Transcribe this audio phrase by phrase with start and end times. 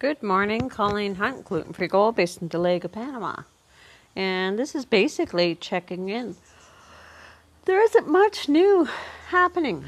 [0.00, 3.42] Good morning, Colleen Hunt, gluten free gold based in Dolega, Panama.
[4.14, 6.36] And this is basically checking in.
[7.64, 8.86] There isn't much new
[9.30, 9.86] happening.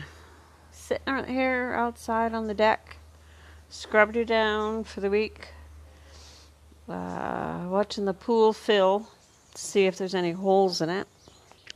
[0.72, 2.96] Sitting out here outside on the deck,
[3.68, 5.50] scrubbed her down for the week,
[6.88, 9.08] uh, watching the pool fill
[9.54, 11.06] to see if there's any holes in it.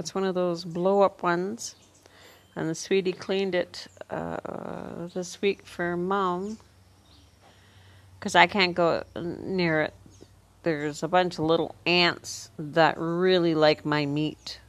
[0.01, 1.77] It's one of those blow up ones,
[2.57, 6.59] and the sweetie cleaned it uh, this week for mom
[8.25, 9.95] because I can't go near it.
[10.63, 14.61] There's a bunch of little ants that really like my meat.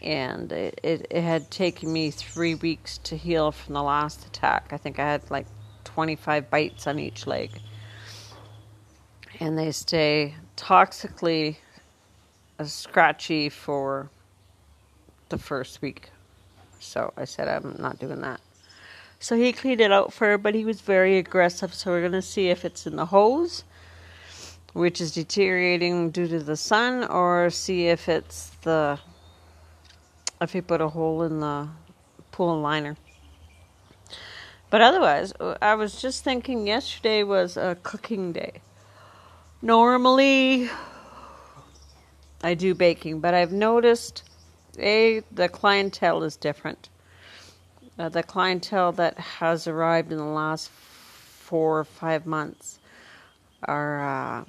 [0.00, 4.68] And it, it, it, had taken me three weeks to heal from the last attack.
[4.70, 5.46] I think I had like
[5.86, 7.50] 25 bites on each leg.
[9.40, 11.56] And they stay toxically
[12.62, 14.08] scratchy for
[15.30, 16.10] the first week.
[16.78, 18.40] So I said, I'm not doing that.
[19.20, 21.74] So he cleaned it out for her, but he was very aggressive.
[21.74, 23.64] So we're going to see if it's in the hose,
[24.74, 28.98] which is deteriorating due to the sun, or see if it's the
[30.40, 31.68] if he put a hole in the
[32.30, 32.96] pool liner.
[34.70, 38.60] But otherwise, I was just thinking yesterday was a cooking day.
[39.62, 40.70] Normally,
[42.44, 44.22] I do baking, but I've noticed
[44.78, 46.88] a the clientele is different
[47.98, 52.78] uh, the clientele that has arrived in the last four or five months
[53.64, 54.44] are uh,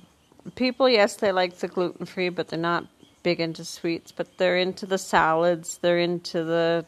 [0.56, 2.86] people, yes, they like the gluten free, but they're not
[3.24, 6.86] big into sweets, but they're into the salads, they're into the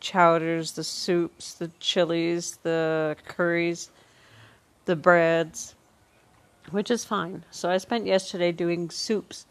[0.00, 3.90] chowders, the soups, the chilies, the curries,
[4.84, 5.74] the breads,
[6.70, 7.44] which is fine.
[7.50, 9.46] So I spent yesterday doing soups.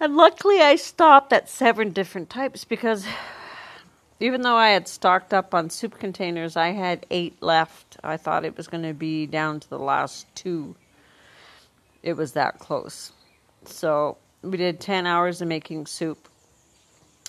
[0.00, 3.06] And luckily, I stopped at seven different types because
[4.20, 7.96] even though I had stocked up on soup containers, I had eight left.
[8.02, 10.76] I thought it was going to be down to the last two.
[12.02, 13.12] It was that close.
[13.64, 16.28] So we did 10 hours of making soup.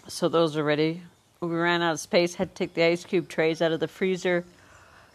[0.07, 1.01] So those are ready.
[1.41, 3.87] We ran out of space, had to take the ice cube trays out of the
[3.87, 4.45] freezer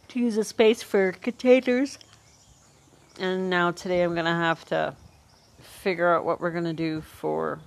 [0.09, 1.99] to use a space for containers.
[3.19, 4.95] And now today I'm going to have to
[5.61, 7.61] figure out what we're going to do for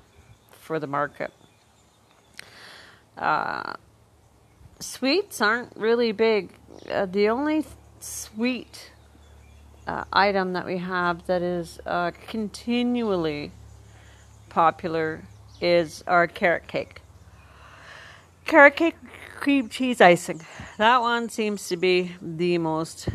[0.51, 1.31] for the market.
[3.17, 3.73] Uh,
[4.83, 6.51] sweets aren't really big.
[6.89, 7.65] Uh, the only
[7.99, 8.91] sweet
[9.87, 13.51] uh, item that we have that is uh, continually
[14.49, 15.23] popular
[15.61, 17.01] is our carrot cake.
[18.45, 18.95] Carrot cake
[19.39, 20.41] cream cheese icing.
[20.77, 23.09] That one seems to be the most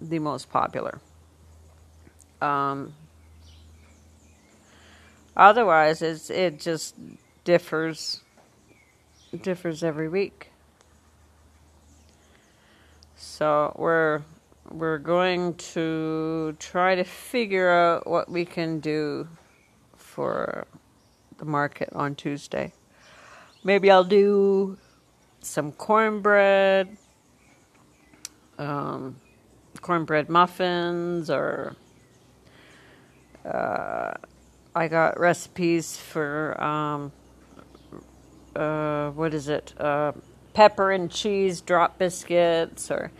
[0.00, 1.00] the most popular.
[2.40, 2.94] Um,
[5.36, 6.94] otherwise, it's, it just
[7.44, 8.20] differs
[9.42, 10.50] differs every week.
[13.20, 14.22] So we're
[14.70, 19.26] we're going to try to figure out what we can do
[19.96, 20.68] for
[21.38, 22.72] the market on Tuesday.
[23.64, 24.78] Maybe I'll do
[25.40, 26.96] some cornbread,
[28.56, 29.16] um,
[29.80, 31.74] cornbread muffins, or
[33.44, 34.14] uh,
[34.76, 37.10] I got recipes for um,
[38.54, 39.74] uh, what is it?
[39.76, 40.12] Uh,
[40.58, 43.12] pepper and cheese drop biscuits or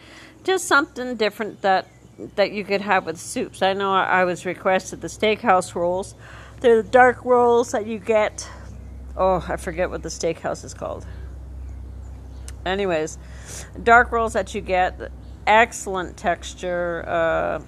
[0.42, 1.86] just something different that
[2.34, 3.62] that you could have with soups.
[3.62, 6.16] I know I was requested the steakhouse rolls.
[6.60, 8.50] They're the dark rolls that you get.
[9.16, 11.06] Oh, I forget what the steakhouse is called.
[12.66, 13.18] Anyways,
[13.84, 15.00] dark rolls that you get,
[15.46, 17.04] excellent texture.
[17.06, 17.60] Uh,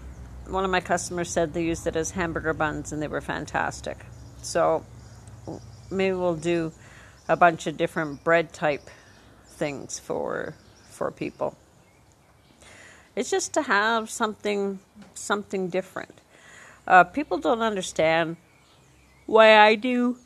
[0.51, 4.05] one of my customers said they used it as hamburger buns and they were fantastic.
[4.43, 4.85] So
[5.93, 6.73] maybe we'll do
[7.29, 8.91] a bunch of different bread type
[9.61, 10.55] things for
[10.91, 11.55] for people.
[13.15, 14.81] It's just to have something
[15.15, 16.15] something different.
[16.87, 18.37] Uh, people don't understand
[19.27, 20.17] why I do.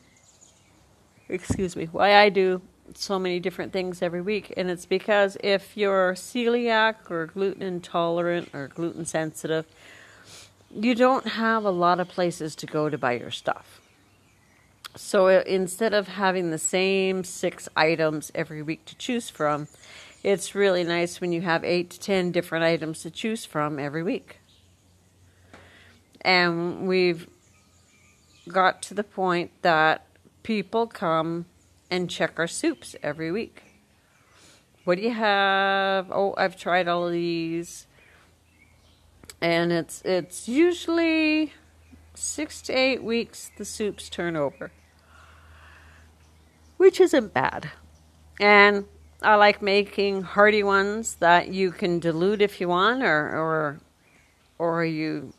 [1.27, 2.61] Excuse me, why I do
[2.93, 8.49] so many different things every week, and it's because if you're celiac or gluten intolerant
[8.53, 9.65] or gluten sensitive,
[10.71, 13.81] you don't have a lot of places to go to buy your stuff.
[14.95, 19.67] So uh, instead of having the same six items every week to choose from,
[20.23, 24.03] it's really nice when you have eight to ten different items to choose from every
[24.03, 24.39] week.
[26.21, 27.27] And we've
[28.47, 30.05] got to the point that
[30.43, 31.45] people come
[31.91, 33.63] and check our soups every week.
[34.85, 36.09] What do you have?
[36.11, 37.85] Oh, I've tried all of these.
[39.41, 41.53] And it's it's usually
[42.13, 44.71] six to eight weeks the soups turn over
[46.85, 47.71] which isn't bad.
[48.39, 48.85] And
[49.23, 53.79] I like making hearty ones that you can dilute if you want, or, or
[54.59, 55.33] or you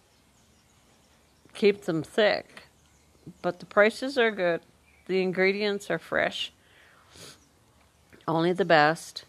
[1.54, 2.64] keep them thick.
[3.43, 4.60] But the prices are good.
[5.06, 6.52] The ingredients are fresh.
[8.26, 9.25] Only the best.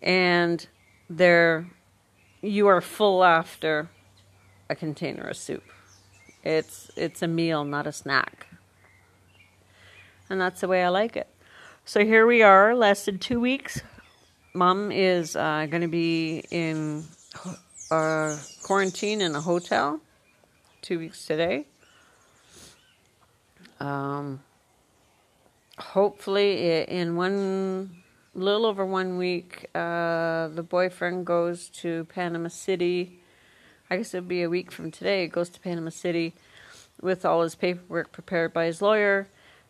[0.00, 0.64] And
[1.10, 1.66] they're
[2.40, 3.90] you are full after
[4.70, 5.64] a container of soup.
[6.44, 8.46] It's it's a meal, not a snack.
[10.30, 11.26] And that's the way I like it.
[11.88, 12.76] So here we are,
[13.06, 13.80] than two weeks.
[14.52, 17.02] Mom is uh, going to be in
[17.90, 19.98] uh, quarantine in a hotel
[20.82, 21.64] two weeks today.
[23.80, 24.40] Um,
[25.78, 28.02] hopefully, in one
[28.34, 33.18] little over one week, uh, the boyfriend goes to Panama City.
[33.88, 35.26] I guess it'll be a week from today.
[35.26, 36.34] Goes to Panama City
[37.00, 39.28] with all his paperwork prepared by his lawyer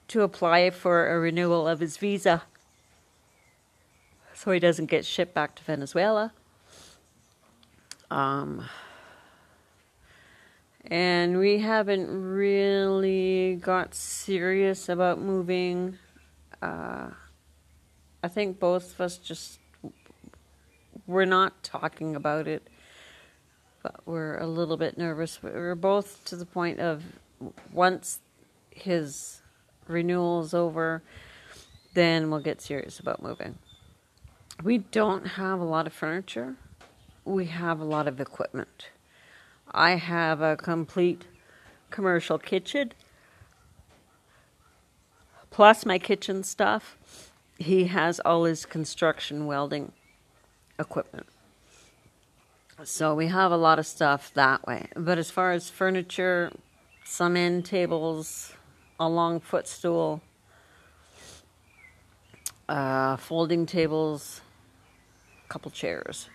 [0.09, 2.43] to apply for a renewal of his visa
[4.39, 6.33] so he doesn't get shipped back to Venezuela.
[8.09, 8.65] Um,
[10.85, 15.99] and we haven't really got serious about moving.
[16.63, 17.11] Uh,
[18.23, 19.59] I think both of us just
[21.09, 22.63] we're not talking about it,
[23.83, 25.43] but we're a little bit nervous.
[25.43, 27.03] We're both to the point of
[27.73, 28.21] once
[28.71, 29.38] his
[29.89, 31.03] renewal is over,
[31.95, 33.59] then we'll get serious about moving.
[34.63, 36.57] We don't have a lot of furniture.
[37.25, 38.89] We have a lot of equipment.
[39.71, 41.27] I have a complete
[41.91, 42.93] commercial kitchen
[45.51, 46.97] plus my kitchen stuff.
[47.59, 49.93] He has all his construction welding
[50.79, 51.27] equipment.
[52.85, 54.87] So we have a lot of stuff that way.
[54.95, 56.53] But as far as furniture,
[57.05, 58.53] some end tables,
[59.01, 60.21] a long footstool,
[62.69, 64.41] uh, folding tables,
[65.45, 66.29] a couple chairs.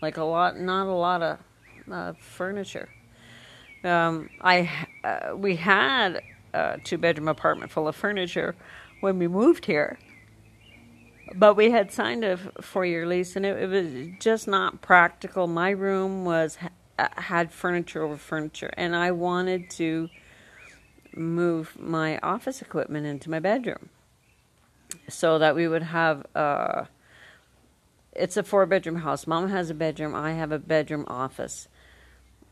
[0.00, 1.38] Like a lot, not a lot of
[1.90, 2.88] uh, furniture.
[3.84, 4.70] Um, I
[5.02, 6.22] uh, we had
[6.54, 8.54] a two bedroom apartment full of furniture
[9.00, 9.98] when we moved here,
[11.34, 15.46] but we had signed a four year lease, and it, it, was just not practical.
[15.46, 16.58] My room was
[16.98, 20.08] uh, had furniture over furniture, and I wanted to
[21.14, 23.88] move my office equipment into my bedroom
[25.08, 26.84] so that we would have uh,
[28.14, 29.26] it's a four bedroom house.
[29.26, 30.14] Mom has a bedroom.
[30.14, 31.66] I have a bedroom office.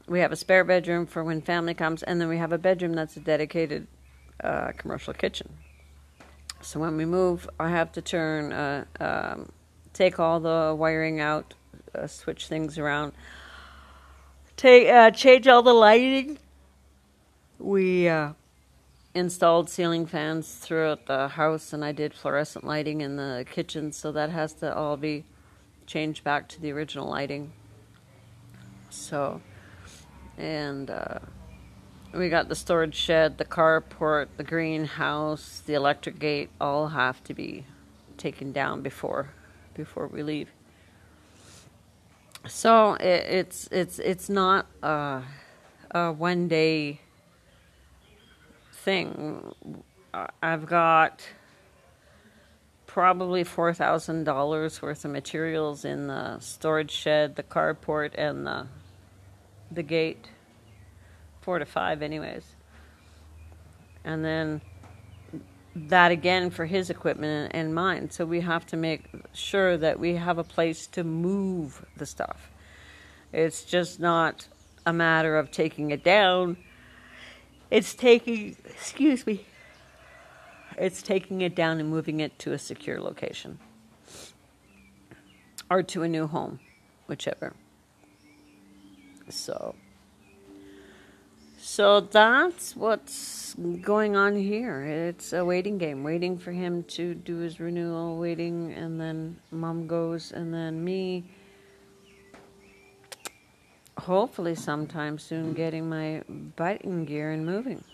[0.06, 2.94] We have a spare bedroom for when family comes and then we have a bedroom
[2.94, 3.86] that's a dedicated
[4.42, 5.48] uh, commercial kitchen.
[6.62, 9.50] So when we move i have to turn uh, um,
[9.92, 11.54] take all the wiring out
[11.94, 13.12] uh, switch things around
[14.56, 16.38] take uh, change all the lighting.
[17.58, 18.32] We uh,
[19.14, 24.12] installed ceiling fans throughout the house and I did fluorescent lighting in the kitchen so
[24.12, 25.24] that has to all be
[25.86, 27.52] changed back to the original lighting.
[28.90, 29.40] So
[30.38, 31.18] and uh,
[32.14, 37.34] we got the storage shed the carport the greenhouse the electric gate all have to
[37.34, 37.66] be
[38.16, 39.30] taken down before
[39.74, 40.50] before we leave.
[42.46, 45.22] So it, it's it's it's not a,
[45.90, 47.00] a one day
[48.84, 49.54] thing.
[50.42, 51.26] I've got
[52.86, 58.66] probably four thousand dollars worth of materials in the storage shed, the carport, and the
[59.70, 60.28] the gate.
[61.40, 62.44] Four to five, anyways.
[64.04, 64.60] And then
[65.74, 68.10] that again for his equipment and mine.
[68.10, 72.50] So we have to make sure that we have a place to move the stuff.
[73.32, 74.48] It's just not
[74.84, 76.56] a matter of taking it down
[77.70, 79.44] it's taking, excuse me,
[80.76, 83.58] it's taking it down and moving it to a secure location
[85.70, 86.58] or to a new home,
[87.06, 87.54] whichever.
[89.28, 89.76] So,
[91.58, 94.82] so that's what's going on here.
[94.82, 99.86] It's a waiting game, waiting for him to do his renewal, waiting, and then mom
[99.86, 101.30] goes, and then me
[104.00, 106.22] hopefully sometime soon getting my
[106.56, 107.84] biting gear and moving.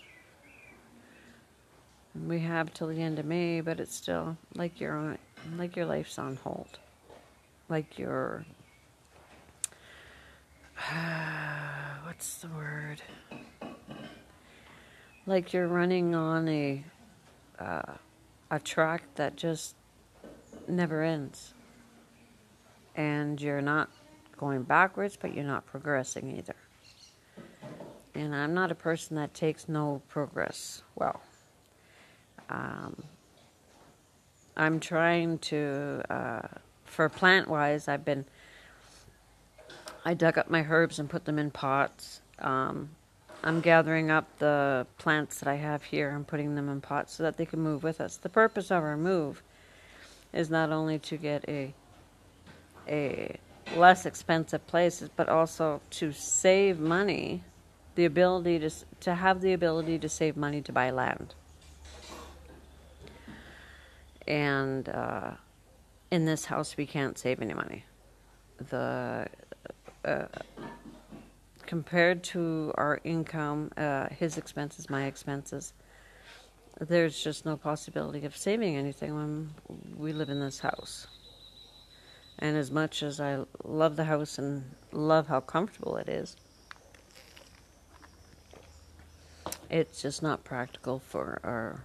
[2.25, 5.17] We have till the end of May, but it's still like your on,
[5.55, 6.79] like your life's on hold,
[7.69, 8.45] like your
[12.03, 13.01] what's the word?
[15.25, 16.83] Like you're running on a
[17.59, 17.93] uh,
[18.49, 19.75] a track that just
[20.67, 21.53] never ends,
[22.95, 23.89] and you're not
[24.37, 26.55] going backwards, but you're not progressing either.
[28.15, 31.21] And I'm not a person that takes no progress well.
[32.49, 33.03] Um,
[34.55, 36.47] I'm trying to, uh,
[36.85, 38.25] for plant wise, I've been
[40.07, 42.21] I dug up my herbs and put them in pots.
[42.39, 42.91] Um,
[43.43, 47.23] I'm gathering up the plants that I have here and putting them in pots so
[47.23, 48.15] that they can move with us.
[48.15, 49.43] The purpose of our move
[50.31, 51.73] is not only to get a
[52.87, 53.35] a
[53.75, 57.43] less expensive places, but also to save money,
[57.95, 58.69] the ability to
[58.99, 61.33] to have the ability to save money to buy land.
[64.27, 65.31] And uh,
[66.11, 67.85] in this house, we can't save any money.
[68.69, 69.27] The
[70.05, 70.25] uh,
[71.65, 75.73] compared to our income, uh, his expenses, my expenses,
[76.79, 79.49] there's just no possibility of saving anything when
[79.95, 81.07] we live in this house.
[82.39, 86.35] And as much as I love the house and love how comfortable it is,
[89.69, 91.83] it's just not practical for our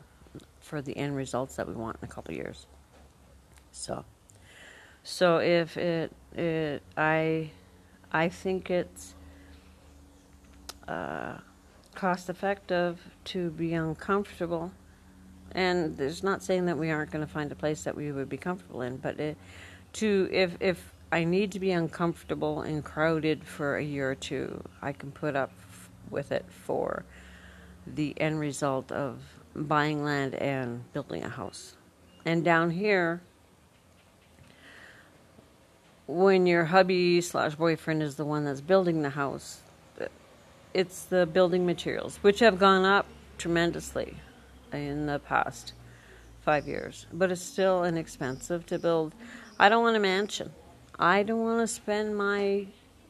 [0.60, 2.66] for the end results that we want in a couple years.
[3.72, 4.04] So,
[5.02, 7.50] so if it it I
[8.12, 9.14] I think it's
[10.86, 11.38] uh,
[11.94, 14.72] cost effective to be uncomfortable.
[15.54, 18.28] And there's not saying that we aren't going to find a place that we would
[18.28, 19.36] be comfortable in, but it,
[19.94, 24.62] to if if I need to be uncomfortable and crowded for a year or two,
[24.80, 25.52] I can put up
[26.10, 27.04] with it for
[27.86, 29.20] the end result of
[29.54, 31.74] buying land and building a house.
[32.24, 33.20] And down here,
[36.06, 39.60] when your hubby slash boyfriend is the one that's building the house,
[40.72, 43.06] it's the building materials, which have gone up
[43.38, 44.16] tremendously
[44.72, 45.74] in the past
[46.44, 49.14] five years, but it's still inexpensive to build.
[49.58, 50.52] I don't want a mansion.
[50.98, 52.66] I don't want to spend my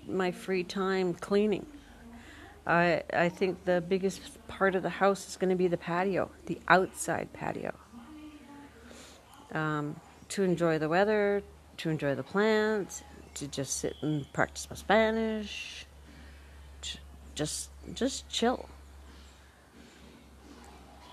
[0.07, 1.67] my free time cleaning.
[2.67, 6.31] I I think the biggest part of the house is going to be the patio,
[6.47, 7.75] the outside patio.
[9.53, 9.97] Um,
[10.31, 11.43] to enjoy the weather,
[11.79, 13.03] to enjoy the plants,
[13.35, 15.87] to just sit and practice my Spanish,
[17.35, 18.69] just just chill.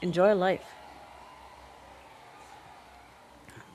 [0.01, 0.78] Enjoy life.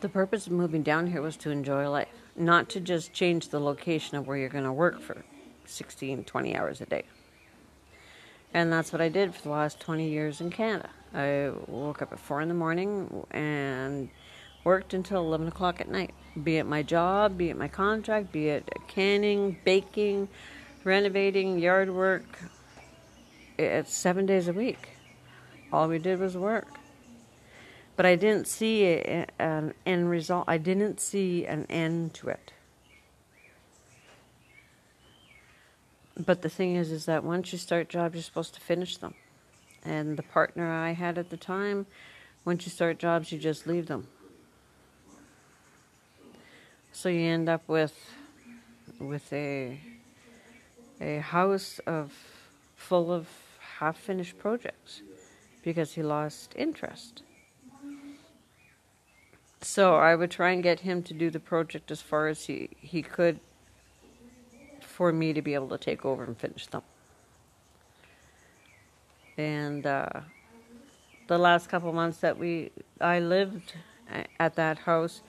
[0.05, 3.59] The purpose of moving down here was to enjoy life, not to just change the
[3.59, 5.25] location of where you're going to work for
[5.65, 7.05] 16, 20 hours a day.
[8.53, 10.91] And that's what I did for the last 20 years in Canada.
[11.15, 14.11] I woke up at 4 in the morning and
[14.63, 18.49] worked until 11 o'clock at night, be it my job, be it my contract, be
[18.49, 20.29] it canning, baking,
[20.85, 22.41] renovating, yard work.
[23.59, 24.87] It's seven days a week.
[25.73, 26.69] All we did was work.
[27.97, 30.45] But I didn't see a, an end result.
[30.49, 32.53] I didn't see an end to it.
[36.17, 39.15] But the thing is, is that once you start jobs, you're supposed to finish them.
[39.85, 41.87] And the partner I had at the time,
[42.45, 44.07] once you start jobs, you just leave them.
[46.93, 47.95] So you end up with
[49.01, 49.81] with a
[51.01, 52.13] a house of
[52.77, 53.29] full of
[53.79, 55.03] half finished projects
[55.63, 57.23] because he lost interest.
[59.65, 62.69] So I would try and get him to do the project as far as he,
[62.79, 63.41] he could
[64.81, 66.83] for me to be able to take over and finish them.
[69.39, 70.21] And uh,
[71.29, 73.73] the last couple months that we I lived
[74.39, 75.23] at that house,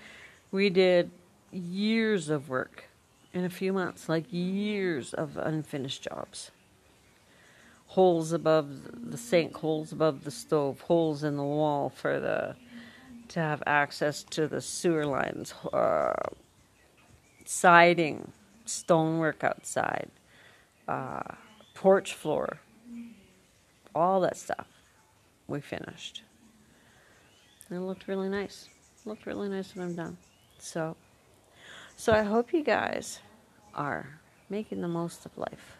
[0.52, 1.12] we did
[1.52, 2.90] years of work
[3.34, 6.52] in a few months, like years of unfinished jobs.
[7.88, 12.58] Holes above the sink, holes above the stove, holes in the wall for the
[13.30, 16.14] to have access to the sewer lines, uh,
[17.46, 18.32] siding,
[18.66, 20.10] stonework outside,
[20.88, 21.22] uh,
[21.74, 22.60] porch floor,
[23.94, 24.68] all that stuff.
[25.48, 26.24] We finished.
[27.70, 28.70] It looked really nice.
[29.00, 30.18] It looked really nice when I'm done.
[30.60, 30.96] So,
[31.96, 33.20] so I hope you guys
[33.74, 35.78] are making the most of life.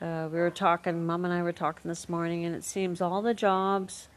[0.00, 3.20] Uh, we were talking, Mom and I were talking this morning, and it seems all
[3.20, 4.08] the jobs,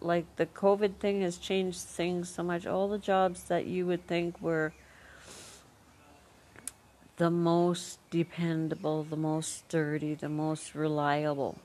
[0.00, 2.66] like the COVID thing has changed things so much.
[2.66, 4.72] All the jobs that you would think were
[7.16, 11.58] the most dependable, the most sturdy, the most reliable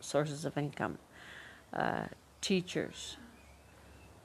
[0.00, 0.98] sources of income
[1.72, 2.06] uh,
[2.40, 3.16] teachers,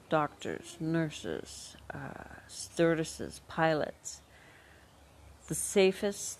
[0.08, 4.22] doctors, nurses, uh, stewardesses, pilots
[5.50, 6.38] the safest,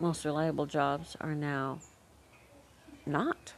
[0.00, 1.80] most reliable jobs are now
[3.04, 3.52] not.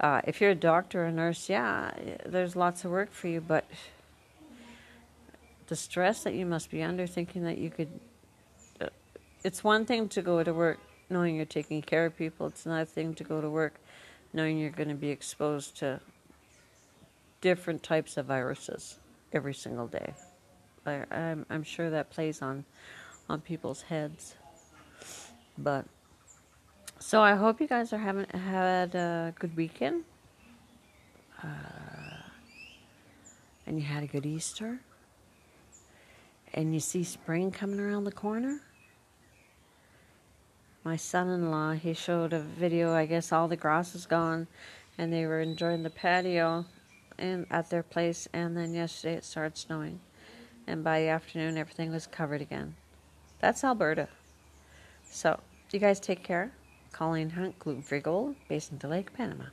[0.00, 1.92] Uh, if you're a doctor or a nurse, yeah,
[2.24, 3.64] there's lots of work for you, but
[5.66, 7.88] the stress that you must be under thinking that you could.
[8.80, 8.88] Uh,
[9.44, 10.78] it's one thing to go to work
[11.10, 13.74] knowing you're taking care of people, it's another thing to go to work
[14.32, 16.00] knowing you're going to be exposed to
[17.40, 18.98] different types of viruses
[19.32, 20.14] every single day
[20.86, 22.64] I, I'm, I'm sure that plays on
[23.28, 24.34] on people's heads.
[25.56, 25.84] But
[27.00, 30.04] so I hope you guys are having had a good weekend,
[31.42, 31.46] uh,
[33.66, 34.80] and you had a good Easter,
[36.52, 38.60] and you see spring coming around the corner.
[40.84, 42.92] My son-in-law he showed a video.
[42.92, 44.46] I guess all the grass is gone,
[44.98, 46.66] and they were enjoying the patio,
[47.18, 48.28] and at their place.
[48.32, 50.00] And then yesterday it started snowing,
[50.66, 52.76] and by the afternoon everything was covered again.
[53.40, 54.08] That's Alberta.
[55.10, 55.40] So,
[55.72, 56.52] you guys take care.
[56.92, 59.44] Colleen Hunt, Free Gold, Based in Dolega, Panama.